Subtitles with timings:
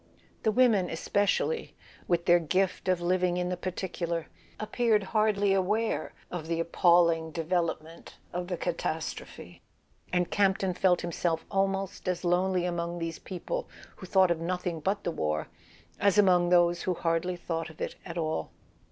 [0.41, 1.75] The women especially,
[2.07, 8.17] with their gift of living in the particular, appeared hardly aware of the appalling development
[8.33, 9.61] of the catastrophe;
[10.11, 15.03] and Campton felt himself almost as lonely among these people who thought of nothing but
[15.03, 15.49] the war
[15.99, 18.49] as among those who hardly thought of it at all.